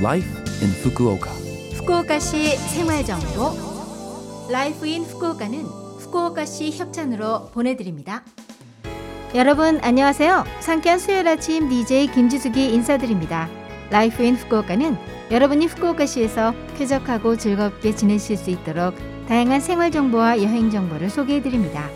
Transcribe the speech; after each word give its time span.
Life 0.00 0.28
in 0.62 0.70
Fukuoka. 0.80 1.30
후쿠오카시 1.76 2.56
생활정보 2.56 4.48
Life 4.50 4.86
in 4.86 5.04
Fukuoka는 5.04 5.58
후쿠오카시 5.60 6.70
협찬으로 6.70 7.50
보내드립니다. 7.52 8.22
여러분 9.34 9.78
안녕하세요. 9.82 10.44
상쾌한 10.60 10.98
수요일 10.98 11.28
아침 11.28 11.68
DJ 11.68 12.06
김지숙이 12.12 12.72
인사드립니다. 12.72 13.48
Life 13.90 14.22
in 14.22 14.36
Fukuoka는 14.36 14.96
여러분이 15.30 15.66
후쿠오카시에서 15.66 16.54
쾌적하고 16.78 17.36
즐겁게 17.36 17.94
지내실 17.94 18.38
수 18.38 18.48
있도록 18.48 18.94
다양한 19.28 19.60
생활 19.60 19.90
정보와 19.90 20.42
여행 20.42 20.70
정보를 20.70 21.10
소개해 21.10 21.42
드립니다. 21.42 21.90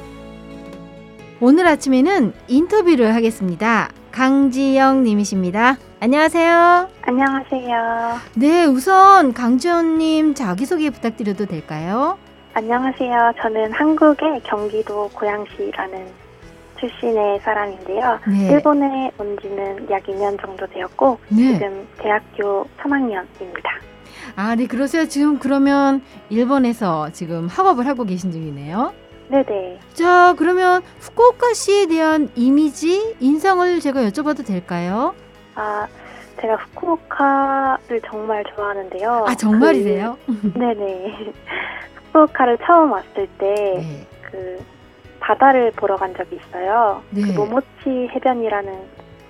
오늘 1.41 1.66
아침에는 1.66 2.34
인터뷰를 2.48 3.14
하겠습니다. 3.14 3.91
강지영 4.15 5.03
님이십니다. 5.03 5.77
안녕하세요. 5.99 6.89
안녕하세요. 7.03 8.21
네, 8.37 8.65
우선 8.65 9.33
강지영 9.34 9.98
님 9.98 10.34
자기소개 10.34 10.91
부탁드려도 10.91 11.47
될까요? 11.47 12.16
안녕하세요. 12.52 13.33
저는 13.43 13.73
한국의 13.73 14.41
경기도 14.45 15.09
고양시라는 15.15 16.07
출신의 16.79 17.41
사람인데요. 17.41 18.21
네. 18.29 18.52
일본에 18.52 19.11
온 19.19 19.37
지는 19.43 19.91
약 19.91 20.05
2년 20.05 20.41
정도 20.41 20.65
되었고 20.69 21.19
네. 21.30 21.55
지금 21.55 21.88
대학교 21.99 22.69
3학년입니다. 22.79 23.66
아, 24.37 24.55
네, 24.55 24.69
그러세요. 24.69 25.09
지금 25.09 25.41
그러면 25.41 26.02
일본에서 26.29 27.10
지금 27.10 27.49
학업을 27.49 27.88
하고 27.88 28.05
계신 28.05 28.30
중이네요. 28.30 28.93
네네. 29.28 29.78
자, 29.95 30.34
그러면 30.38 30.83
후쿠오카시에 31.01 31.87
대한 31.87 32.30
이미지, 32.34 33.16
인상을 33.20 33.80
제가 33.80 34.02
여쭤봐도 34.02 34.46
될까요? 34.46 35.15
아, 35.55 35.87
제가 36.41 36.56
후쿠오카를 36.56 38.01
정말 38.10 38.45
좋아하는데요. 38.55 39.24
아, 39.29 39.34
정말이세요? 39.34 40.18
그- 40.27 40.52
네네. 40.59 41.32
후쿠오카를 42.12 42.59
처음 42.66 42.93
왔을 42.93 43.26
때 43.38 43.54
네. 43.54 44.07
그 44.30 44.62
바다를 45.21 45.71
보러 45.73 45.96
간 45.96 46.15
적이 46.15 46.37
있어요. 46.37 47.02
네. 47.10 47.23
그 47.23 47.32
모모치 47.32 48.09
해변이라는 48.15 48.73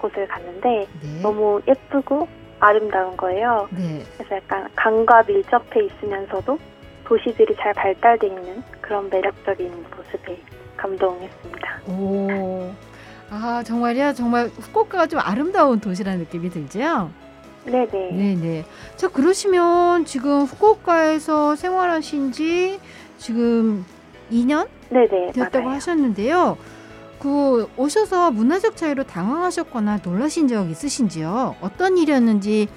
곳을 0.00 0.26
갔는데 0.26 0.86
네. 1.02 1.20
너무 1.22 1.60
예쁘고 1.68 2.26
아름다운 2.58 3.16
거예요. 3.16 3.68
네. 3.70 4.02
그래서 4.16 4.36
약간 4.36 4.68
강과 4.74 5.22
밀접해 5.26 5.84
있으면서도 5.84 6.58
도시들이 7.04 7.54
잘 7.56 7.72
발달돼 7.74 8.26
있는 8.26 8.62
그런 8.80 9.08
매력적인 9.10 9.70
모습에 9.96 10.40
감동했습니다. 10.76 11.80
오. 11.88 12.72
아, 13.30 13.62
정말요? 13.64 14.12
정말 14.14 14.46
후쿠오카가 14.48 15.06
좀 15.06 15.20
아름다운 15.20 15.80
도시라는 15.80 16.20
느낌이 16.20 16.50
들죠? 16.50 17.10
네네. 17.64 18.12
네네. 18.12 18.64
자, 18.96 19.08
그러시면 19.08 20.04
지금 20.04 20.42
후쿠오카에서 20.42 21.56
생활하신 21.56 22.32
지 22.32 22.78
지금 23.18 23.84
2년 24.30 24.68
네네. 24.90 25.32
되었다고 25.32 25.64
맞아요. 25.64 25.76
하셨는데요. 25.76 26.58
그 27.18 27.68
오셔서 27.78 28.30
문화적 28.30 28.76
차이로 28.76 29.04
당황하셨거나 29.04 30.00
놀라신 30.04 30.46
적 30.46 30.68
있으신지요? 30.68 31.56
어떤 31.62 31.96
일이었는지 31.96 32.68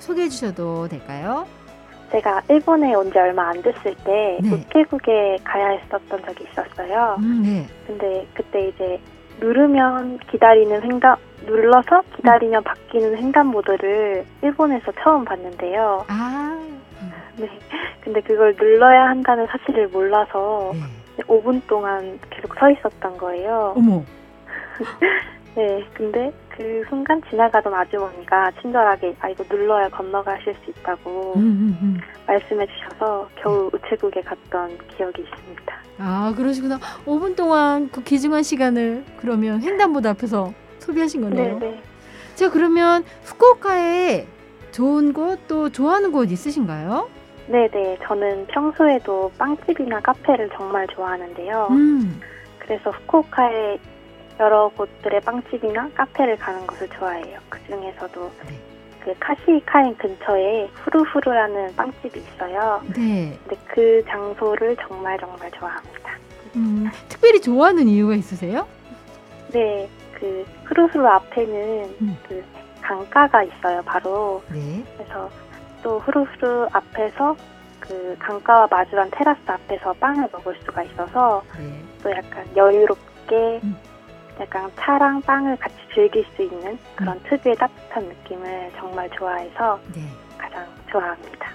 소개해 0.00 0.28
주셔도 0.28 0.88
될까요? 0.88 1.46
제가 2.14 2.42
일본에 2.48 2.94
온 2.94 3.10
지 3.10 3.18
얼마 3.18 3.48
안 3.48 3.60
됐을 3.60 3.94
때 4.04 4.38
네. 4.40 4.48
우체국에 4.52 5.38
가야 5.42 5.70
했었던 5.70 6.22
적이 6.24 6.44
있었어요. 6.50 7.16
음, 7.18 7.42
네. 7.44 7.66
근데 7.88 8.24
그때 8.34 8.68
이제 8.68 9.00
누르면 9.40 10.18
기다리는 10.30 10.80
횡단 10.82 11.16
눌러서 11.44 12.02
기다리면 12.16 12.62
바뀌는 12.62 13.16
횡단보도를 13.18 14.24
일본에서 14.42 14.92
처음 15.02 15.24
봤는데요. 15.24 16.04
아. 16.08 16.56
네. 17.36 17.48
근데 18.00 18.20
그걸 18.20 18.54
눌러야 18.56 19.08
한다는 19.08 19.46
사실을 19.48 19.88
몰라서 19.88 20.70
네. 20.72 21.22
5분 21.24 21.66
동안 21.66 22.18
계속 22.30 22.54
서 22.58 22.70
있었던 22.70 23.16
거예요. 23.18 23.74
어머. 23.76 24.02
네, 25.56 25.84
근데 25.94 26.32
그 26.48 26.84
순간 26.88 27.20
지나가던 27.30 27.72
아주머니가 27.72 28.50
친절하게 28.60 29.14
아 29.20 29.28
이거 29.28 29.44
눌러야 29.48 29.88
건너가실 29.88 30.54
수 30.64 30.70
있다고 30.70 31.34
음, 31.36 31.40
음, 31.40 31.78
음. 31.80 32.00
말씀해 32.26 32.66
주셔서 32.66 33.28
겨우 33.36 33.70
우체국에 33.72 34.20
갔던 34.22 34.78
기억이 34.96 35.22
있습니다. 35.22 35.74
아, 35.98 36.34
그러시구나. 36.36 36.78
5분 37.06 37.36
동안 37.36 37.88
그 37.90 38.02
귀중한 38.02 38.42
시간을 38.42 39.04
그러면 39.20 39.62
횡단보도 39.62 40.08
앞에서 40.08 40.52
소비하신 40.80 41.20
거네요. 41.20 41.58
네, 41.60 41.70
네. 41.70 41.82
자, 42.34 42.50
그러면 42.50 43.04
후쿠오카에 43.22 44.26
좋은 44.72 45.12
곳 45.12 45.46
또 45.46 45.70
좋아하는 45.70 46.10
곳 46.10 46.32
있으신가요? 46.32 47.08
네, 47.46 47.68
네. 47.68 47.96
저는 48.02 48.46
평소에도 48.48 49.30
빵집이나 49.38 50.00
카페를 50.00 50.50
정말 50.56 50.86
좋아하는데요. 50.88 51.68
음. 51.70 52.20
그래서 52.58 52.90
후쿠오카에 52.90 53.78
여러 54.40 54.68
곳들의 54.76 55.20
빵집이나 55.20 55.90
카페를 55.94 56.36
가는 56.36 56.66
것을 56.66 56.88
좋아해요. 56.88 57.38
그 57.48 57.58
중에서도 57.66 58.32
네. 58.46 58.58
그 59.00 59.14
카시카인 59.20 59.96
근처에 59.96 60.68
후루후루라는 60.74 61.76
빵집이 61.76 62.18
있어요. 62.18 62.82
네. 62.96 63.38
근데 63.44 63.56
그 63.68 64.02
장소를 64.08 64.76
정말 64.80 65.18
정말 65.18 65.50
좋아합니다. 65.52 66.18
음, 66.56 66.90
특별히 67.08 67.40
좋아하는 67.40 67.86
이유가 67.86 68.14
있으세요? 68.14 68.66
네, 69.52 69.88
그 70.14 70.44
후루후루 70.64 71.06
앞에는 71.06 71.94
음. 72.00 72.18
그 72.26 72.42
강가가 72.80 73.42
있어요, 73.42 73.82
바로. 73.82 74.42
네. 74.50 74.82
그래서 74.96 75.30
또 75.82 75.98
후루후루 76.00 76.68
앞에서 76.72 77.36
그 77.78 78.16
강가와 78.18 78.66
마주한 78.70 79.10
테라스 79.10 79.40
앞에서 79.46 79.92
빵을 79.94 80.28
먹을 80.32 80.56
수가 80.64 80.82
있어서 80.84 81.42
네. 81.58 81.82
또 82.02 82.10
약간 82.10 82.44
여유롭게 82.56 83.60
음. 83.62 83.76
약간 84.40 84.70
차랑 84.76 85.22
빵을 85.22 85.56
같이 85.56 85.76
즐길 85.94 86.24
수 86.34 86.42
있는 86.42 86.78
그런 86.96 87.16
음. 87.16 87.22
특유의 87.28 87.56
따뜻한 87.56 88.04
느낌을 88.04 88.72
정말 88.76 89.08
좋아해서 89.10 89.78
네. 89.94 90.02
가장 90.38 90.66
좋아합니다. 90.90 91.50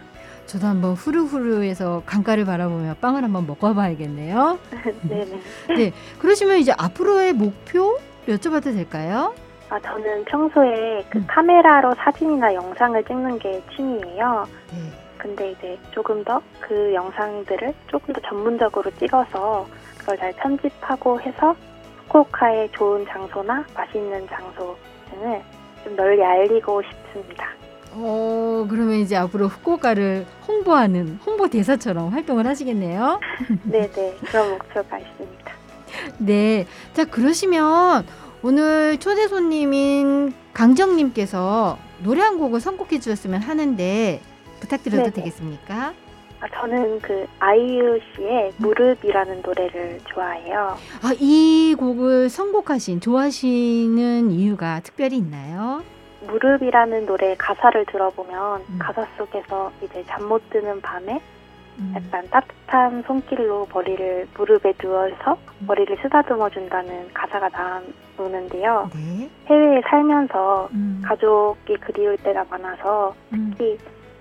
저도 0.45 0.65
한번 0.65 0.93
후루후루에서 0.93 2.03
강가를 2.05 2.45
바라보며 2.45 2.95
빵을 3.01 3.23
한번 3.23 3.45
먹어봐야겠네요. 3.45 4.57
네네. 5.07 5.39
네. 5.77 5.91
그러시면 6.19 6.57
이제 6.57 6.73
앞으로의 6.77 7.33
목표 7.33 7.99
여쭤봐도 8.27 8.73
될까요? 8.73 9.33
아, 9.69 9.79
저는 9.79 10.25
평소에 10.25 11.05
그 11.09 11.19
음. 11.19 11.25
카메라로 11.27 11.93
사진이나 11.95 12.53
영상을 12.55 13.03
찍는 13.03 13.37
게 13.39 13.61
취미예요. 13.75 14.47
네. 14.71 14.77
근데 15.17 15.51
이제 15.51 15.77
조금 15.91 16.23
더 16.23 16.41
그 16.69 16.93
영상들을 16.93 17.73
조금 17.87 18.13
더 18.13 18.21
전문적으로 18.21 18.91
찍어서 18.91 19.67
그걸 19.97 20.17
잘 20.19 20.31
편집하고 20.33 21.19
해서 21.19 21.55
후쿠오카의 22.09 22.71
좋은 22.71 23.05
장소나 23.07 23.65
맛있는 23.75 24.27
장소 24.27 24.75
등을 25.11 25.41
좀 25.83 25.95
널리 25.95 26.23
알리고 26.23 26.81
싶습니다. 26.81 27.45
어, 27.91 28.67
그러면 28.69 28.95
이제 28.95 29.15
앞으로 29.15 29.47
후쿠오카를 29.47 30.25
홍보하는 30.47 31.19
홍보 31.25 31.47
대사처럼 31.47 32.09
활동을 32.09 32.45
하시겠네요. 32.45 33.19
네 33.63 33.89
네, 33.91 34.15
그런 34.25 34.51
목표가 34.51 34.97
있습니다. 34.97 35.51
네. 36.19 36.65
자, 36.93 37.05
그러시면 37.05 38.05
오늘 38.41 38.97
초대 38.99 39.27
손님인 39.27 40.33
강정님께서 40.53 41.77
노래 42.03 42.21
한 42.21 42.37
곡을 42.37 42.59
선곡해 42.59 42.99
주셨으면 42.99 43.41
하는데 43.41 44.21
부탁드려도 44.59 45.03
네네. 45.03 45.13
되겠습니까? 45.13 45.93
아, 46.41 46.47
저는 46.53 46.99
그 47.01 47.25
아이유 47.39 47.99
씨의 48.15 48.53
무릎이라는 48.57 49.41
노래를 49.41 49.99
좋아해요. 50.05 50.77
아, 51.03 51.13
이 51.19 51.75
곡을 51.77 52.29
선곡하신, 52.29 53.01
좋아하시는 53.01 54.31
이유가 54.31 54.79
특별히 54.81 55.17
있나요? 55.17 55.83
무릎이라는 56.27 57.05
노래 57.05 57.35
가사를 57.37 57.85
들어보면 57.85 58.61
음. 58.69 58.79
가사 58.79 59.05
속에서 59.17 59.71
이제 59.83 60.03
잠 60.07 60.27
못 60.29 60.49
드는 60.49 60.79
밤에 60.81 61.19
음, 61.79 61.93
약간 61.95 62.25
따뜻한 62.29 63.03
손길로 63.07 63.67
머리를 63.73 64.27
무릎에 64.37 64.73
누워서 64.73 65.37
음. 65.61 65.65
머리를 65.67 65.97
쓰다듬어 66.01 66.49
준다는 66.49 67.09
가사가 67.13 67.49
나오는데요. 68.17 68.89
네. 68.93 69.29
해외에 69.47 69.81
살면서 69.89 70.69
음, 70.73 71.01
가족이 71.05 71.75
그리울 71.77 72.17
때가 72.17 72.45
많아서 72.49 73.15
음, 73.33 73.53
특히 73.57 73.77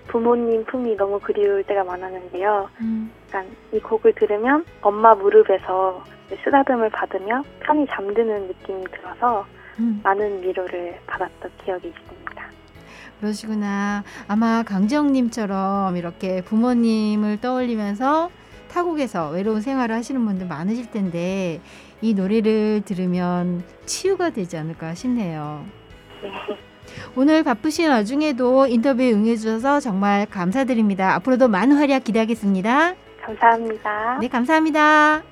부모님 0.09 0.65
품이 0.65 0.97
너무 0.97 1.19
그리울 1.19 1.63
때가 1.63 1.83
많았는데요. 1.83 2.69
음. 2.81 3.11
약간 3.27 3.47
이 3.71 3.79
곡을 3.79 4.13
들으면 4.13 4.65
엄마 4.81 5.15
무릎에서 5.15 6.03
쓰다듬을 6.43 6.89
받으며 6.89 7.43
편히 7.59 7.85
잠드는 7.87 8.47
느낌이 8.47 8.83
들어서 8.91 9.45
음. 9.79 10.01
많은 10.03 10.43
위로를 10.43 10.99
받았던 11.07 11.51
기억이 11.63 11.87
있습니다. 11.87 12.19
그러시구나. 13.19 14.03
아마 14.27 14.63
강정님처럼 14.63 15.95
이렇게 15.97 16.41
부모님을 16.41 17.41
떠올리면서 17.41 18.29
타국에서 18.71 19.29
외로운 19.29 19.61
생활을 19.61 19.95
하시는 19.95 20.23
분들 20.25 20.47
많으실 20.47 20.89
텐데 20.91 21.59
이 22.01 22.13
노래를 22.13 22.81
들으면 22.85 23.63
치유가 23.85 24.29
되지 24.29 24.57
않을까 24.57 24.93
싶네요. 24.93 25.65
네. 26.21 26.68
오늘 27.15 27.43
바쁘신 27.43 27.89
와중에도 27.89 28.67
인터뷰에 28.67 29.11
응해주셔서 29.11 29.79
정말 29.79 30.25
감사드립니다. 30.25 31.15
앞으로도 31.15 31.47
많은 31.47 31.77
활약 31.77 32.03
기대하겠습니다. 32.03 32.95
감사합니다. 33.25 34.17
네, 34.19 34.27
감사합니다. 34.27 35.23